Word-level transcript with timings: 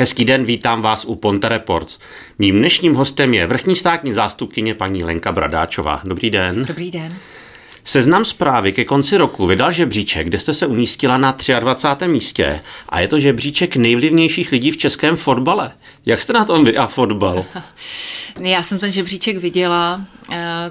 Hezký 0.00 0.24
den, 0.24 0.44
vítám 0.44 0.82
vás 0.82 1.04
u 1.04 1.14
Ponte 1.14 1.48
Reports. 1.48 1.98
Mým 2.38 2.58
dnešním 2.58 2.94
hostem 2.94 3.34
je 3.34 3.46
vrchní 3.46 3.76
státní 3.76 4.12
zástupkyně 4.12 4.74
paní 4.74 5.04
Lenka 5.04 5.32
Bradáčová. 5.32 6.00
Dobrý 6.04 6.30
den. 6.30 6.64
Dobrý 6.64 6.90
den. 6.90 7.16
Seznam 7.84 8.24
zprávy 8.24 8.72
ke 8.72 8.84
konci 8.84 9.16
roku 9.16 9.46
vydal 9.46 9.72
žebříček, 9.72 10.26
kde 10.26 10.38
jste 10.38 10.54
se 10.54 10.66
umístila 10.66 11.18
na 11.18 11.36
23. 11.60 12.08
místě 12.08 12.60
a 12.88 13.00
je 13.00 13.08
to 13.08 13.20
žebříček 13.20 13.76
nejvlivnějších 13.76 14.52
lidí 14.52 14.70
v 14.70 14.76
českém 14.76 15.16
fotbale. 15.16 15.72
Jak 16.06 16.22
jste 16.22 16.32
na 16.32 16.44
tom 16.44 16.64
vy 16.64 16.76
a 16.76 16.86
fotbal? 16.86 17.44
Já 18.40 18.62
jsem 18.62 18.78
ten 18.78 18.92
žebříček 18.92 19.36
viděla, 19.36 20.06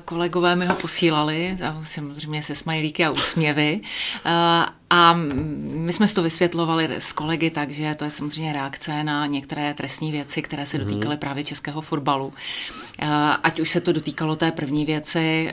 kolegové 0.06 0.56
mi 0.56 0.66
ho 0.66 0.76
posílali, 0.76 1.58
samozřejmě 1.84 2.44
se 2.44 2.56
smajlíky 2.56 3.06
a 3.06 3.12
úsměvy. 3.12 3.82
Eh, 4.26 4.66
a 4.90 5.14
my 5.14 5.94
jsme 5.94 6.08
si 6.08 6.16
to 6.16 6.24
vysvětlovali 6.24 6.90
s 6.90 7.12
kolegy 7.12 7.50
tak, 7.50 7.72
že 7.72 7.96
to 7.96 8.06
je 8.06 8.12
samozřejmě 8.12 8.54
reakce 8.54 9.04
na 9.04 9.26
některé 9.26 9.74
trestní 9.74 10.12
věci, 10.12 10.42
které 10.42 10.66
se 10.66 10.78
mhm. 10.78 10.88
dotýkaly 10.88 11.18
právě 11.18 11.44
českého 11.44 11.82
fotbalu. 11.82 12.34
Eh, 13.00 13.08
ať 13.44 13.60
už 13.60 13.70
se 13.70 13.82
to 13.82 13.94
dotýkalo 13.94 14.36
té 14.36 14.52
první 14.52 14.86
věci 14.86 15.52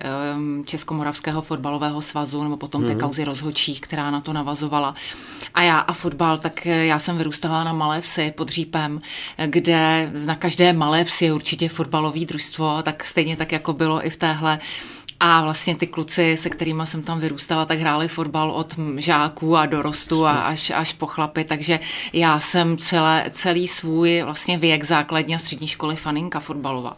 Českomoravského 0.64 1.42
fotbalového 1.42 2.02
svazu, 2.02 2.42
nebo 2.42 2.56
potom 2.56 2.84
té 2.84 2.90
mhm. 2.90 3.00
kauzy 3.00 3.24
rozhočích, 3.24 3.80
která 3.80 4.10
na 4.10 4.20
to 4.20 4.32
navazovala. 4.32 4.94
A 5.54 5.62
já 5.62 5.78
a 5.78 5.92
fotbal, 5.92 6.38
tak 6.38 6.66
já 6.66 6.98
jsem 6.98 7.18
vyrůstala 7.18 7.64
na 7.64 7.72
malé 7.72 8.00
vsi 8.00 8.32
pod 8.36 8.48
Řípem, 8.48 9.00
kde 9.46 10.10
na 10.24 10.34
každé 10.34 10.72
malé 10.72 11.04
vsi 11.04 11.24
je 11.24 11.32
určitě 11.32 11.68
fotbalový 11.68 12.26
družstvo, 12.26 12.82
tak 12.82 13.04
stejně 13.04 13.36
tak, 13.36 13.52
jako 13.52 13.72
bylo 13.72 13.93
i 14.02 14.10
v 14.10 14.16
téhle 14.16 14.58
a 15.20 15.42
vlastně 15.42 15.76
ty 15.76 15.86
kluci, 15.86 16.36
se 16.36 16.50
kterými 16.50 16.82
jsem 16.84 17.02
tam 17.02 17.20
vyrůstala, 17.20 17.64
tak 17.64 17.78
hráli 17.78 18.08
fotbal 18.08 18.50
od 18.50 18.74
žáků 18.96 19.56
a 19.56 19.66
dorostu 19.66 20.26
a 20.26 20.32
až, 20.32 20.70
až 20.70 20.92
po 20.92 21.06
chlapy, 21.06 21.44
takže 21.44 21.80
já 22.12 22.40
jsem 22.40 22.76
celé, 22.76 23.24
celý 23.30 23.68
svůj 23.68 24.22
vlastně 24.22 24.58
věk 24.58 24.84
základní 24.84 25.34
a 25.34 25.38
střední 25.38 25.68
školy 25.68 25.96
faninka 25.96 26.40
fotbalová. 26.40 26.96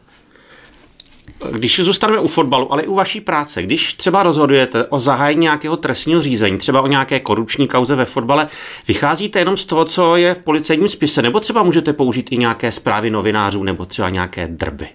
Když 1.53 1.81
zůstaneme 1.81 2.21
u 2.21 2.29
fotbalu, 2.29 2.73
ale 2.73 2.83
i 2.83 2.87
u 2.87 2.95
vaší 2.95 3.21
práce, 3.21 3.63
když 3.63 3.95
třeba 3.95 4.23
rozhodujete 4.23 4.85
o 4.85 4.99
zahájení 4.99 5.41
nějakého 5.41 5.77
trestního 5.77 6.23
řízení, 6.23 6.59
třeba 6.59 6.83
o 6.83 6.87
nějaké 6.87 7.21
korupční 7.21 7.69
kauze 7.69 7.95
ve 7.95 8.05
fotbale, 8.05 8.49
vycházíte 8.89 9.39
jenom 9.39 9.57
z 9.57 9.65
toho, 9.65 9.85
co 9.85 10.17
je 10.17 10.35
v 10.35 10.43
policejním 10.43 10.89
spise, 10.89 11.23
nebo 11.23 11.41
třeba 11.41 11.63
můžete 11.63 11.93
použít 11.93 12.33
i 12.33 12.37
nějaké 12.37 12.73
zprávy 12.73 13.11
novinářů 13.11 13.63
nebo 13.63 13.87
třeba 13.87 14.11
nějaké 14.11 14.49
drby? 14.49 14.89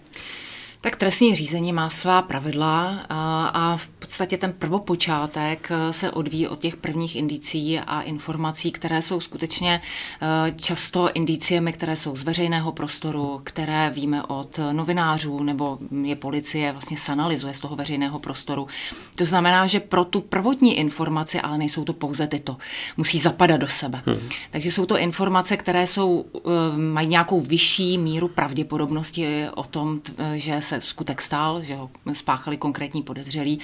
Tak 0.82 0.96
trestní 0.96 1.36
řízení 1.36 1.74
má 1.74 1.90
svá 1.90 2.22
pravidla 2.22 3.06
a 3.54 3.78
v 3.78 3.88
podstatě 3.88 4.38
ten 4.38 4.54
prvopočátek 4.54 5.72
e, 5.72 5.94
se 5.94 6.12
odvíjí 6.12 6.48
od 6.48 6.60
těch 6.60 6.76
prvních 6.76 7.16
indicí 7.16 7.80
a 7.80 8.02
informací, 8.02 8.72
které 8.72 9.02
jsou 9.02 9.20
skutečně 9.20 9.82
e, 10.22 10.52
často 10.52 11.10
indiciemi, 11.14 11.74
které 11.74 11.96
jsou 11.96 12.16
z 12.16 12.24
veřejného 12.24 12.72
prostoru, 12.72 13.42
které 13.44 13.90
víme 13.90 14.24
od 14.24 14.60
novinářů 14.72 15.44
nebo 15.44 15.78
je 16.04 16.16
policie 16.16 16.72
vlastně 16.72 16.98
sanalizuje 16.98 17.54
z 17.54 17.60
toho 17.60 17.76
veřejného 17.76 18.20
prostoru. 18.20 18.68
To 19.16 19.26
znamená, 19.26 19.68
že 19.68 19.80
pro 19.80 20.06
tu 20.06 20.22
prvotní 20.22 20.78
informaci, 20.78 21.42
ale 21.42 21.58
nejsou 21.58 21.84
to 21.84 21.94
pouze 21.94 22.28
tyto, 22.28 22.58
musí 22.98 23.18
zapadat 23.18 23.58
do 23.58 23.68
sebe. 23.68 24.02
Hmm. 24.06 24.30
Takže 24.52 24.72
jsou 24.72 24.86
to 24.86 24.98
informace, 24.98 25.58
které 25.58 25.88
jsou, 25.88 26.26
e, 26.36 26.78
mají 26.78 27.08
nějakou 27.08 27.42
vyšší 27.42 27.98
míru 27.98 28.28
pravděpodobnosti 28.28 29.46
o 29.56 29.64
tom, 29.64 30.02
že 30.36 30.62
se 30.72 30.82
skutek 30.82 31.22
stál, 31.22 31.64
že 31.64 31.76
ho 31.76 31.90
spáchali 32.14 32.58
konkrétní 32.58 33.04
podezřelí 33.04 33.60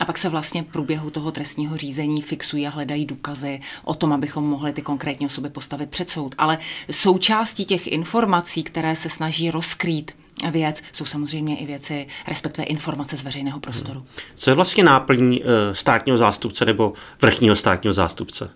a 0.00 0.04
pak 0.04 0.18
se 0.18 0.28
vlastně 0.28 0.62
v 0.62 0.66
průběhu 0.66 1.10
toho 1.10 1.32
trestního 1.32 1.76
řízení 1.76 2.22
fixují 2.22 2.66
a 2.66 2.70
hledají 2.70 3.04
důkazy 3.04 3.60
o 3.84 3.94
tom, 3.94 4.12
abychom 4.12 4.44
mohli 4.44 4.72
ty 4.72 4.82
konkrétní 4.82 5.26
osoby 5.26 5.50
postavit 5.50 5.90
před 5.90 6.10
soud. 6.10 6.34
Ale 6.38 6.58
součástí 6.90 7.64
těch 7.64 7.86
informací, 7.86 8.62
které 8.62 8.96
se 8.96 9.10
snaží 9.10 9.50
rozkrýt 9.50 10.16
věc, 10.50 10.82
jsou 10.92 11.04
samozřejmě 11.04 11.56
i 11.56 11.66
věci, 11.66 12.06
respektive 12.26 12.66
informace 12.66 13.16
z 13.16 13.22
veřejného 13.22 13.60
prostoru. 13.60 14.04
Co 14.34 14.50
je 14.50 14.54
vlastně 14.54 14.84
náplní 14.84 15.42
eh, 15.42 15.74
státního 15.74 16.18
zástupce 16.18 16.64
nebo 16.64 16.92
vrchního 17.22 17.56
státního 17.56 17.92
zástupce? 17.92 18.50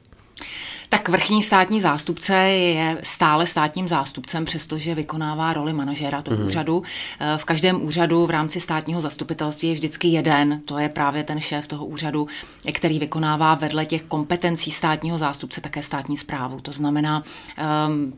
Tak 0.88 1.08
vrchní 1.08 1.42
státní 1.42 1.80
zástupce 1.80 2.36
je 2.36 2.98
stále 3.02 3.46
státním 3.46 3.88
zástupcem, 3.88 4.44
přestože 4.44 4.94
vykonává 4.94 5.52
roli 5.52 5.72
manažera 5.72 6.22
toho 6.22 6.36
mm. 6.36 6.46
úřadu. 6.46 6.82
Eh, 7.20 7.38
v 7.38 7.44
každém 7.44 7.82
úřadu 7.82 8.26
v 8.26 8.30
rámci 8.30 8.60
státního 8.60 9.00
zastupitelství 9.00 9.68
je 9.68 9.74
vždycky 9.74 10.08
jeden, 10.08 10.60
to 10.64 10.78
je 10.78 10.88
právě 10.88 11.24
ten 11.24 11.40
šéf 11.40 11.66
toho 11.66 11.86
úřadu, 11.86 12.28
který 12.72 12.98
vykonává 12.98 13.54
vedle 13.54 13.86
těch 13.86 14.02
kompetencí 14.02 14.70
státního 14.70 15.18
zástupce 15.18 15.60
také 15.60 15.82
státní 15.82 16.16
zprávu. 16.16 16.60
To 16.60 16.72
znamená, 16.72 17.22
ehm, 17.56 18.12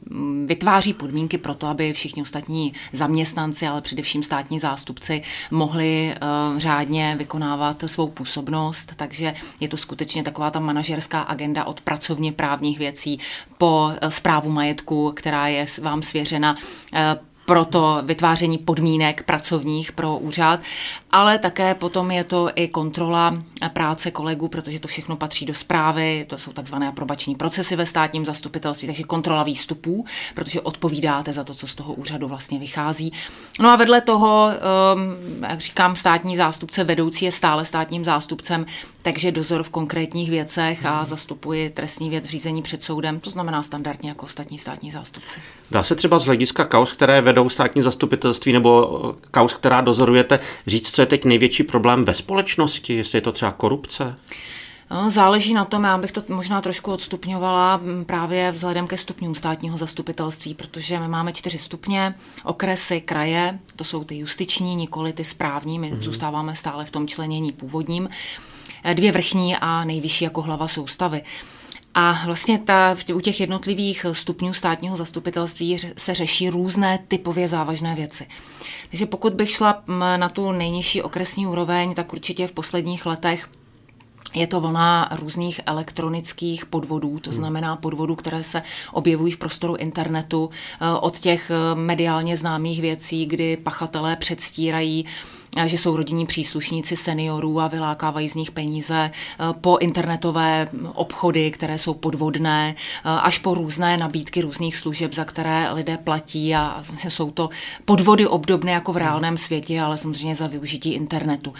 vytváří 0.46 0.94
podmínky 0.94 1.38
pro 1.38 1.54
to, 1.54 1.66
aby 1.66 1.92
všichni 1.92 2.22
ostatní 2.22 2.72
zaměstnanci, 2.92 3.66
ale 3.66 3.80
především 3.80 4.22
státní 4.22 4.58
zástupci 4.58 5.22
mohli 5.50 6.14
eh, 6.14 6.18
řádně 6.60 7.14
vykonávat 7.18 7.84
svou 7.86 8.08
působnost, 8.08 8.92
takže 8.96 9.34
je 9.60 9.68
to 9.68 9.76
skutečně 9.76 10.22
taková 10.22 10.50
ta 10.50 10.60
manažerská 10.60 11.20
agenda 11.20 11.64
od 11.64 11.80
pracovně 11.80 12.32
právě 12.32 12.57
právních 12.58 12.78
věcí 12.78 13.18
po 13.58 13.90
zprávu 14.08 14.50
majetku, 14.50 15.12
která 15.16 15.48
je 15.48 15.66
vám 15.82 16.02
svěřena 16.02 16.56
eh, 16.94 17.18
pro 17.46 17.64
to 17.64 18.02
vytváření 18.02 18.58
podmínek 18.58 19.22
pracovních 19.22 19.92
pro 19.92 20.18
úřad, 20.18 20.60
ale 21.10 21.38
také 21.38 21.74
potom 21.74 22.10
je 22.10 22.24
to 22.24 22.50
i 22.54 22.68
kontrola 22.68 23.42
práce 23.72 24.10
kolegů, 24.10 24.48
protože 24.48 24.80
to 24.80 24.88
všechno 24.88 25.16
patří 25.16 25.46
do 25.46 25.54
zprávy, 25.54 26.26
to 26.28 26.38
jsou 26.38 26.52
takzvané 26.52 26.88
aprobační 26.88 27.34
procesy 27.34 27.76
ve 27.76 27.86
státním 27.86 28.26
zastupitelství, 28.26 28.88
takže 28.88 29.02
kontrola 29.02 29.42
výstupů, 29.42 30.04
protože 30.34 30.60
odpovídáte 30.60 31.32
za 31.32 31.44
to, 31.44 31.54
co 31.54 31.66
z 31.66 31.74
toho 31.74 31.94
úřadu 31.94 32.28
vlastně 32.28 32.58
vychází. 32.58 33.12
No 33.60 33.70
a 33.70 33.76
vedle 33.76 34.00
toho, 34.00 34.48
ehm, 34.50 35.44
jak 35.48 35.60
říkám, 35.60 35.96
státní 35.96 36.36
zástupce 36.36 36.84
vedoucí 36.84 37.24
je 37.24 37.32
stále 37.32 37.64
státním 37.64 38.04
zástupcem, 38.04 38.66
takže 39.02 39.32
dozor 39.32 39.62
v 39.62 39.70
konkrétních 39.70 40.30
věcech 40.30 40.86
a 40.86 41.04
zastupuje 41.04 41.70
trestní 41.70 42.10
věc 42.10 42.26
v 42.26 42.30
řízení 42.30 42.62
před 42.62 42.82
soudem, 42.82 43.20
to 43.20 43.30
znamená 43.30 43.62
standardně 43.62 44.08
jako 44.08 44.26
ostatní 44.26 44.58
státní 44.58 44.90
zástupci. 44.90 45.40
Dá 45.70 45.82
se 45.82 45.94
třeba 45.94 46.18
z 46.18 46.26
hlediska 46.26 46.64
kaus, 46.64 46.92
které 46.92 47.20
vedou 47.20 47.48
státní 47.48 47.82
zastupitelství 47.82 48.52
nebo 48.52 49.14
kaus, 49.30 49.54
která 49.54 49.80
dozorujete, 49.80 50.38
říct, 50.66 50.97
co 50.98 51.02
je 51.02 51.06
teď 51.06 51.24
největší 51.24 51.62
problém 51.62 52.04
ve 52.04 52.14
společnosti, 52.14 52.94
jestli 52.94 53.16
je 53.16 53.22
to 53.22 53.32
třeba 53.32 53.52
korupce? 53.52 54.16
No, 54.90 55.10
záleží 55.10 55.54
na 55.54 55.64
tom, 55.64 55.84
já 55.84 55.98
bych 55.98 56.12
to 56.12 56.22
možná 56.28 56.60
trošku 56.60 56.92
odstupňovala 56.92 57.80
právě 58.06 58.50
vzhledem 58.50 58.86
ke 58.86 58.96
stupňům 58.96 59.34
státního 59.34 59.78
zastupitelství, 59.78 60.54
protože 60.54 61.00
my 61.00 61.08
máme 61.08 61.32
čtyři 61.32 61.58
stupně, 61.58 62.14
okresy, 62.44 63.00
kraje, 63.00 63.58
to 63.76 63.84
jsou 63.84 64.04
ty 64.04 64.18
justiční, 64.18 64.74
nikoli 64.74 65.12
ty 65.12 65.24
správní, 65.24 65.78
my 65.78 65.92
mm-hmm. 65.92 66.02
zůstáváme 66.02 66.56
stále 66.56 66.84
v 66.84 66.90
tom 66.90 67.06
členění 67.06 67.52
původním, 67.52 68.08
dvě 68.94 69.12
vrchní 69.12 69.56
a 69.56 69.84
nejvyšší 69.84 70.24
jako 70.24 70.42
hlava 70.42 70.68
soustavy. 70.68 71.22
A 72.00 72.22
vlastně 72.26 72.58
ta, 72.58 72.96
u 73.14 73.20
těch 73.20 73.40
jednotlivých 73.40 74.06
stupňů 74.12 74.54
státního 74.54 74.96
zastupitelství 74.96 75.78
se 75.96 76.14
řeší 76.14 76.50
různé 76.50 76.98
typově 77.08 77.48
závažné 77.48 77.94
věci. 77.94 78.26
Takže 78.90 79.06
pokud 79.06 79.32
bych 79.32 79.50
šla 79.50 79.82
na 80.16 80.28
tu 80.28 80.52
nejnižší 80.52 81.02
okresní 81.02 81.46
úroveň, 81.46 81.94
tak 81.94 82.12
určitě 82.12 82.46
v 82.46 82.52
posledních 82.52 83.06
letech 83.06 83.48
je 84.34 84.46
to 84.46 84.60
vlna 84.60 85.08
různých 85.20 85.60
elektronických 85.66 86.66
podvodů, 86.66 87.18
to 87.18 87.30
hmm. 87.30 87.36
znamená 87.36 87.76
podvodů, 87.76 88.16
které 88.16 88.44
se 88.44 88.62
objevují 88.92 89.32
v 89.32 89.38
prostoru 89.38 89.76
internetu, 89.76 90.50
eh, 90.80 90.98
od 91.00 91.18
těch 91.18 91.50
eh, 91.50 91.74
mediálně 91.74 92.36
známých 92.36 92.80
věcí, 92.80 93.26
kdy 93.26 93.56
pachatelé 93.56 94.16
předstírají 94.16 95.06
že 95.66 95.78
jsou 95.78 95.96
rodinní 95.96 96.26
příslušníci 96.26 96.96
seniorů 96.96 97.60
a 97.60 97.68
vylákávají 97.68 98.28
z 98.28 98.34
nich 98.34 98.50
peníze, 98.50 99.10
po 99.60 99.78
internetové 99.80 100.68
obchody, 100.94 101.50
které 101.50 101.78
jsou 101.78 101.94
podvodné, 101.94 102.74
až 103.04 103.38
po 103.38 103.54
různé 103.54 103.96
nabídky 103.96 104.40
různých 104.40 104.76
služeb, 104.76 105.14
za 105.14 105.24
které 105.24 105.72
lidé 105.72 105.96
platí 105.96 106.54
a 106.54 106.82
vlastně 106.88 107.10
jsou 107.10 107.30
to 107.30 107.50
podvody 107.84 108.26
obdobné 108.26 108.72
jako 108.72 108.92
v 108.92 108.96
reálném 108.96 109.38
světě, 109.38 109.80
ale 109.80 109.98
samozřejmě 109.98 110.34
za 110.34 110.46
využití 110.46 110.92
internetu. 110.92 111.54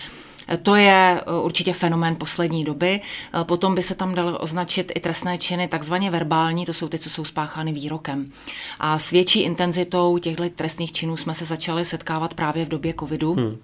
To 0.62 0.75
je 0.75 1.23
určitě 1.43 1.73
fenomén 1.73 2.17
poslední 2.17 2.65
doby. 2.65 3.00
Potom 3.43 3.75
by 3.75 3.83
se 3.83 3.95
tam 3.95 4.15
dalo 4.15 4.39
označit 4.39 4.93
i 4.95 5.00
trestné 5.00 5.39
činy 5.39 5.69
takzvaně 5.69 6.11
verbální, 6.11 6.67
to 6.67 6.73
jsou 6.73 6.89
ty, 6.89 6.99
co 6.99 7.11
jsou 7.11 7.25
spáchány 7.25 7.73
výrokem. 7.73 8.33
A 8.81 8.99
s 8.99 9.11
větší 9.11 9.41
intenzitou 9.41 10.19
těchto 10.19 10.50
trestných 10.50 10.93
činů 10.93 11.17
jsme 11.17 11.35
se 11.35 11.45
začali 11.45 11.85
setkávat 11.85 12.35
právě 12.35 12.65
v 12.65 12.69
době 12.69 12.95
covidu. 12.99 13.35
Hmm 13.35 13.59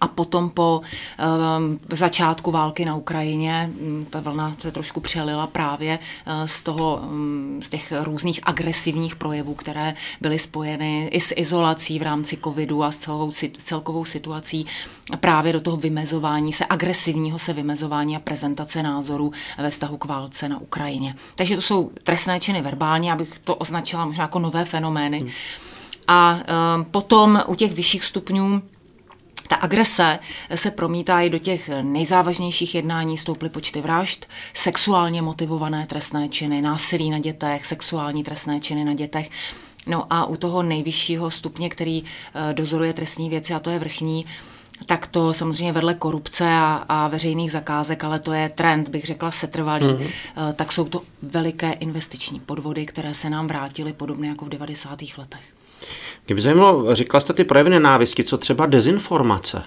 A 0.00 0.08
potom 0.08 0.50
po 0.50 0.80
um, 0.80 1.78
začátku 1.90 2.50
války 2.50 2.84
na 2.84 2.96
Ukrajině 2.96 3.70
um, 3.80 4.06
ta 4.10 4.20
vlna 4.20 4.56
se 4.58 4.72
trošku 4.72 5.00
přelila 5.00 5.46
právě 5.46 5.98
uh, 5.98 6.46
z 6.46 6.62
toho, 6.62 7.00
um, 7.02 7.60
z 7.62 7.68
těch 7.68 7.92
různých 8.02 8.40
agresivních 8.42 9.16
projevů, 9.16 9.54
které 9.54 9.94
byly 10.20 10.38
spojeny 10.38 11.08
i 11.12 11.20
s 11.20 11.34
izolací 11.36 11.98
v 11.98 12.02
rámci 12.02 12.36
covidu 12.44 12.82
a 12.84 12.92
s 12.92 12.96
celou, 12.96 13.32
celkovou 13.58 14.04
situací 14.04 14.66
právě 15.16 15.52
do 15.52 15.60
toho 15.60 15.76
vymezování 15.76 16.52
se, 16.52 16.64
agresivního 16.70 17.38
se 17.38 17.52
vymezování 17.52 18.16
a 18.16 18.20
prezentace 18.20 18.82
názorů 18.82 19.32
ve 19.58 19.70
vztahu 19.70 19.96
k 19.96 20.04
válce 20.04 20.48
na 20.48 20.58
Ukrajině. 20.60 21.14
Takže 21.34 21.56
to 21.56 21.62
jsou 21.62 21.90
trestné 22.02 22.40
činy 22.40 22.62
verbální, 22.62 23.12
abych 23.12 23.38
to 23.38 23.54
označila 23.54 24.04
možná 24.04 24.24
jako 24.24 24.38
nové 24.38 24.64
fenomény. 24.64 25.18
Hmm. 25.18 25.30
A 26.08 26.38
um, 26.76 26.84
potom 26.84 27.42
u 27.46 27.54
těch 27.54 27.72
vyšších 27.72 28.04
stupňů 28.04 28.62
ta 29.48 29.56
agrese 29.56 30.18
se 30.54 30.70
promítá 30.70 31.20
i 31.20 31.30
do 31.30 31.38
těch 31.38 31.70
nejzávažnějších 31.82 32.74
jednání, 32.74 33.18
stouply 33.18 33.48
počty 33.48 33.80
vražd, 33.80 34.26
sexuálně 34.54 35.22
motivované 35.22 35.86
trestné 35.86 36.28
činy, 36.28 36.62
násilí 36.62 37.10
na 37.10 37.18
dětech, 37.18 37.66
sexuální 37.66 38.24
trestné 38.24 38.60
činy 38.60 38.84
na 38.84 38.94
dětech. 38.94 39.30
No 39.86 40.06
a 40.10 40.24
u 40.24 40.36
toho 40.36 40.62
nejvyššího 40.62 41.30
stupně, 41.30 41.70
který 41.70 42.04
eh, 42.04 42.54
dozoruje 42.54 42.92
trestní 42.92 43.30
věci, 43.30 43.54
a 43.54 43.58
to 43.58 43.70
je 43.70 43.78
vrchní, 43.78 44.26
tak 44.86 45.06
to 45.06 45.34
samozřejmě 45.34 45.72
vedle 45.72 45.94
korupce 45.94 46.44
a, 46.44 46.84
a 46.88 47.08
veřejných 47.08 47.52
zakázek, 47.52 48.04
ale 48.04 48.18
to 48.18 48.32
je 48.32 48.48
trend, 48.48 48.88
bych 48.88 49.04
řekla, 49.04 49.30
setrvalý, 49.30 49.86
mm-hmm. 49.86 50.52
tak 50.54 50.72
jsou 50.72 50.84
to 50.84 51.02
veliké 51.22 51.72
investiční 51.72 52.40
podvody, 52.40 52.86
které 52.86 53.14
se 53.14 53.30
nám 53.30 53.48
vrátily 53.48 53.92
podobně 53.92 54.28
jako 54.28 54.44
v 54.44 54.48
90. 54.48 55.00
letech. 55.18 55.57
Mě 56.28 56.34
by 56.34 56.40
zajímalo, 56.40 56.94
říkala 56.94 57.20
jste 57.20 57.32
ty 57.32 57.44
projevy 57.44 57.70
nenávisti, 57.70 58.24
co 58.24 58.38
třeba 58.38 58.66
dezinformace? 58.66 59.62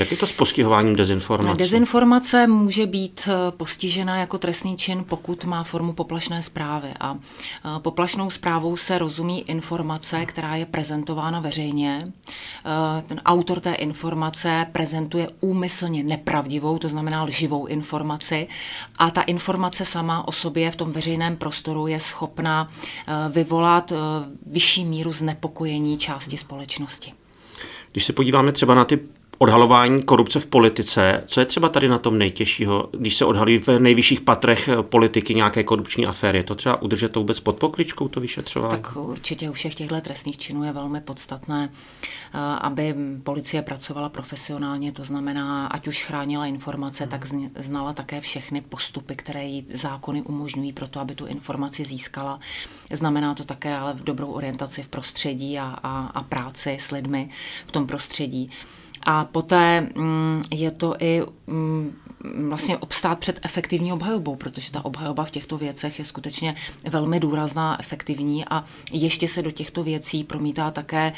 Jak 0.00 0.10
je 0.10 0.16
to 0.16 0.26
s 0.26 0.32
postihováním 0.32 0.96
dezinformace? 0.96 1.58
Dezinformace 1.58 2.46
může 2.46 2.86
být 2.86 3.28
eh, 3.28 3.50
postižena 3.50 4.16
jako 4.16 4.38
trestný 4.38 4.76
čin, 4.76 5.04
pokud 5.08 5.44
má 5.44 5.64
formu 5.64 5.92
poplašné 5.92 6.42
zprávy. 6.42 6.88
A 7.00 7.16
eh, 7.16 7.80
poplašnou 7.80 8.30
zprávou 8.30 8.76
se 8.76 8.98
rozumí 8.98 9.50
informace, 9.50 10.26
která 10.26 10.56
je 10.56 10.66
prezentována 10.66 11.40
veřejně. 11.40 12.08
Eh, 12.08 13.02
ten 13.06 13.20
autor 13.24 13.60
té 13.60 13.72
informace 13.72 14.66
prezentuje 14.72 15.28
úmyslně 15.40 16.02
nepravdivou, 16.02 16.78
to 16.78 16.88
znamená 16.88 17.22
lživou 17.22 17.66
informaci. 17.66 18.48
A 18.98 19.10
ta 19.10 19.22
informace 19.22 19.84
sama 19.84 20.28
o 20.28 20.32
sobě 20.32 20.70
v 20.70 20.76
tom 20.76 20.92
veřejném 20.92 21.36
prostoru 21.36 21.86
je 21.86 22.00
schopna 22.00 22.70
vyvolat 23.30 23.92
vyšší 24.46 24.84
míru 24.84 25.12
znepokojení 25.12 25.98
části 25.98 26.36
společnosti. 26.36 27.12
Když 27.92 28.04
se 28.04 28.12
podíváme 28.12 28.52
třeba 28.52 28.74
na 28.74 28.84
ty 28.84 28.98
odhalování 29.42 30.02
korupce 30.02 30.40
v 30.40 30.46
politice. 30.46 31.24
Co 31.26 31.40
je 31.40 31.46
třeba 31.46 31.68
tady 31.68 31.88
na 31.88 31.98
tom 31.98 32.18
nejtěžšího, 32.18 32.88
když 32.92 33.16
se 33.16 33.24
odhalí 33.24 33.58
v 33.58 33.68
nejvyšších 33.68 34.20
patrech 34.20 34.68
politiky 34.82 35.34
nějaké 35.34 35.64
korupční 35.64 36.06
aféry? 36.06 36.38
Je 36.38 36.44
to 36.44 36.54
třeba 36.54 36.82
udržet 36.82 37.12
to 37.12 37.20
vůbec 37.20 37.40
pod 37.40 37.58
pokličkou, 37.58 38.08
to 38.08 38.20
vyšetřování? 38.20 38.82
Tak 38.82 38.96
určitě 38.96 39.50
u 39.50 39.52
všech 39.52 39.74
těchto 39.74 40.00
trestných 40.00 40.38
činů 40.38 40.64
je 40.64 40.72
velmi 40.72 41.00
podstatné, 41.00 41.70
eh, 41.72 42.38
aby 42.60 42.94
policie 43.22 43.62
pracovala 43.62 44.08
profesionálně, 44.08 44.92
to 44.92 45.04
znamená, 45.04 45.66
ať 45.66 45.88
už 45.88 46.04
chránila 46.04 46.46
informace, 46.46 47.06
tak 47.06 47.26
znala 47.56 47.92
také 47.92 48.20
všechny 48.20 48.60
postupy, 48.60 49.16
které 49.16 49.44
jí 49.44 49.66
zákony 49.74 50.22
umožňují 50.22 50.72
pro 50.72 50.88
to, 50.88 51.00
aby 51.00 51.14
tu 51.14 51.26
informaci 51.26 51.84
získala. 51.84 52.40
Znamená 52.92 53.34
to 53.34 53.44
také 53.44 53.76
ale 53.76 53.96
dobrou 54.04 54.32
orientaci 54.32 54.82
v 54.82 54.88
prostředí 54.88 55.58
a, 55.58 55.78
a, 55.82 56.06
a 56.06 56.22
práci 56.22 56.76
s 56.80 56.90
lidmi 56.90 57.30
v 57.66 57.72
tom 57.72 57.86
prostředí. 57.86 58.50
A 59.02 59.24
poté 59.24 59.80
mm, 59.80 60.42
je 60.50 60.70
to 60.70 60.94
i 60.98 61.22
mm, 61.46 61.96
vlastně 62.48 62.78
obstát 62.78 63.18
před 63.18 63.40
efektivní 63.42 63.92
obhajobou, 63.92 64.36
protože 64.36 64.72
ta 64.72 64.84
obhajoba 64.84 65.24
v 65.24 65.30
těchto 65.30 65.58
věcech 65.58 65.98
je 65.98 66.04
skutečně 66.04 66.54
velmi 66.90 67.20
důrazná, 67.20 67.80
efektivní 67.80 68.44
a 68.44 68.64
ještě 68.92 69.28
se 69.28 69.42
do 69.42 69.50
těchto 69.50 69.84
věcí 69.84 70.24
promítá 70.24 70.70
také 70.70 71.12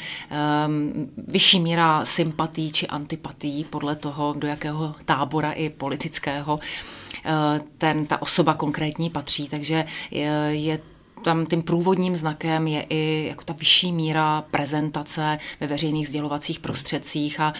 um, 0.67 1.09
vyšší 1.27 1.59
míra 1.59 2.05
sympatí 2.05 2.71
či 2.71 2.87
antipatí 2.87 3.63
podle 3.69 3.95
toho, 3.95 4.35
do 4.37 4.47
jakého 4.47 4.95
tábora 5.05 5.51
i 5.51 5.69
politického 5.69 6.55
uh, 6.55 7.31
ten, 7.77 8.05
ta 8.05 8.21
osoba 8.21 8.53
konkrétní 8.53 9.09
patří. 9.09 9.49
Takže 9.49 9.85
je, 10.11 10.49
je 10.51 10.79
tam 11.23 11.45
tím 11.45 11.61
průvodním 11.61 12.15
znakem 12.15 12.67
je 12.67 12.85
i 12.89 13.25
jako 13.29 13.43
ta 13.43 13.53
vyšší 13.53 13.91
míra 13.91 14.43
prezentace 14.51 15.39
ve 15.59 15.67
veřejných 15.67 16.07
sdělovacích 16.07 16.59
prostředcích 16.59 17.39
a, 17.39 17.53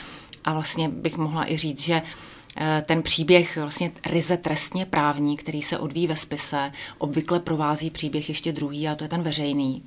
a 0.46 0.54
vlastně 0.54 0.90
bych 0.90 1.18
mohla 1.18 1.52
i 1.52 1.58
říct, 1.58 1.82
že 1.82 2.02
eh, 2.58 2.84
ten 2.86 3.02
příběh 3.02 3.58
vlastně 3.58 3.92
ryze 4.06 4.38
trestně 4.38 4.86
právní, 4.86 5.38
který 5.38 5.62
se 5.62 5.78
odvíjí 5.78 6.08
ve 6.08 6.16
spise, 6.16 6.72
obvykle 6.98 7.40
provází 7.40 7.90
příběh 7.90 8.30
ještě 8.30 8.52
druhý 8.52 8.88
a 8.88 8.96
to 8.96 9.04
je 9.04 9.08
ten 9.08 9.24
veřejný. 9.24 9.84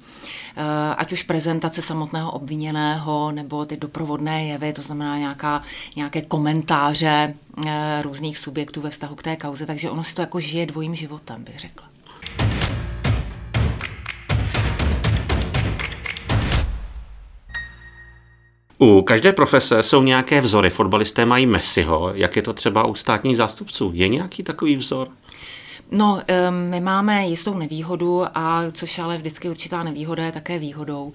Eh, 0.56 0.94
ať 0.94 1.12
už 1.12 1.23
prezentace 1.23 1.82
samotného 1.82 2.32
obviněného 2.32 3.32
nebo 3.32 3.67
ty 3.67 3.76
doprovodné 3.76 4.46
jevy, 4.46 4.73
to 4.73 4.82
znamená 4.82 5.19
nějaká, 5.19 5.62
nějaké 5.96 6.23
komentáře 6.23 7.34
eh, 7.67 8.02
různých 8.02 8.38
subjektů 8.38 8.81
ve 8.81 8.90
vztahu 8.90 9.14
k 9.14 9.23
té 9.23 9.37
kauze, 9.37 9.67
takže 9.67 9.90
ono 9.90 10.05
si 10.05 10.14
to 10.14 10.20
jako 10.20 10.40
žije 10.40 10.67
dvojím 10.67 10.94
životem, 10.94 11.44
bych 11.44 11.58
řekla. 11.58 11.95
U 18.78 19.02
každé 19.02 19.32
profese 19.32 19.82
jsou 19.82 20.02
nějaké 20.02 20.40
vzory. 20.40 20.70
Fotbalisté 20.70 21.26
mají 21.26 21.46
Messiho. 21.46 22.11
Jak 22.14 22.37
je 22.37 22.43
to 22.43 22.52
třeba 22.52 22.87
u 22.87 22.94
státních 22.94 23.37
zástupců? 23.37 23.90
Je 23.94 24.08
nějaký 24.08 24.43
takový 24.43 24.76
vzor? 24.76 25.08
No, 25.90 26.23
my 26.50 26.81
máme 26.81 27.26
jistou 27.26 27.55
nevýhodu, 27.55 28.25
a 28.34 28.62
což 28.73 28.99
ale 28.99 29.19
vždycky 29.19 29.49
určitá 29.49 29.82
nevýhoda 29.82 30.25
je 30.25 30.32
také 30.32 30.58
výhodou. 30.58 31.12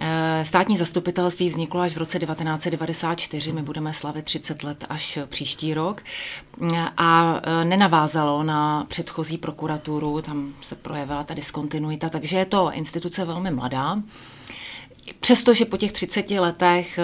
Eh, 0.00 0.44
státní 0.46 0.76
zastupitelství 0.76 1.48
vzniklo 1.48 1.80
až 1.80 1.92
v 1.94 1.96
roce 1.96 2.18
1994, 2.18 3.52
my 3.52 3.62
budeme 3.62 3.94
slavit 3.94 4.24
30 4.24 4.62
let 4.62 4.84
až 4.88 5.18
příští 5.26 5.74
rok 5.74 6.02
a 6.96 7.40
eh, 7.42 7.64
nenavázalo 7.64 8.42
na 8.42 8.84
předchozí 8.88 9.38
prokuraturu, 9.38 10.22
tam 10.22 10.52
se 10.60 10.74
projevila 10.74 11.24
ta 11.24 11.34
diskontinuita, 11.34 12.08
takže 12.08 12.36
je 12.36 12.44
to 12.44 12.70
instituce 12.72 13.24
velmi 13.24 13.50
mladá. 13.50 13.98
Přestože 15.20 15.64
po 15.64 15.76
těch 15.76 15.92
30 15.92 16.30
letech 16.30 16.98
eh, 16.98 17.02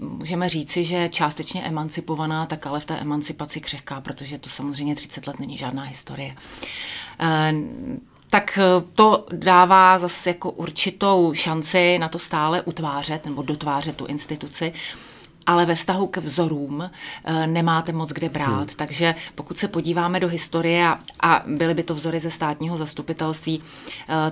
můžeme 0.00 0.48
říci, 0.48 0.84
že 0.84 1.08
částečně 1.08 1.62
emancipovaná, 1.62 2.46
tak 2.46 2.66
ale 2.66 2.80
v 2.80 2.84
té 2.84 2.96
emancipaci 2.96 3.60
křehká, 3.60 4.00
protože 4.00 4.38
to 4.38 4.50
samozřejmě 4.50 4.94
30 4.94 5.26
let 5.26 5.40
není 5.40 5.56
žádná 5.56 5.82
historie. 5.82 6.34
Eh, 7.20 7.52
tak 8.30 8.58
eh, 8.58 8.84
to 8.94 9.26
dává 9.32 9.98
zase 9.98 10.30
jako 10.30 10.50
určitou 10.50 11.34
šanci 11.34 11.98
na 11.98 12.08
to 12.08 12.18
stále 12.18 12.62
utvářet 12.62 13.24
nebo 13.24 13.42
dotvářet 13.42 13.96
tu 13.96 14.06
instituci 14.06 14.72
ale 15.46 15.66
ve 15.66 15.74
vztahu 15.74 16.06
k 16.06 16.16
vzorům 16.16 16.90
nemáte 17.46 17.92
moc 17.92 18.10
kde 18.10 18.28
brát. 18.28 18.48
Hmm. 18.48 18.76
Takže 18.76 19.14
pokud 19.34 19.58
se 19.58 19.68
podíváme 19.68 20.20
do 20.20 20.28
historie 20.28 20.86
a, 20.88 20.98
a 21.20 21.42
byly 21.46 21.74
by 21.74 21.82
to 21.82 21.94
vzory 21.94 22.20
ze 22.20 22.30
státního 22.30 22.76
zastupitelství, 22.76 23.62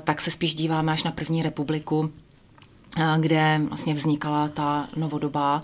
tak 0.04 0.20
se 0.20 0.30
spíš 0.30 0.54
díváme 0.54 0.92
až 0.92 1.02
na 1.02 1.10
první 1.12 1.42
republiku, 1.42 2.12
kde 3.18 3.60
vlastně 3.68 3.94
vznikala 3.94 4.48
ta 4.48 4.88
novodobá 4.96 5.62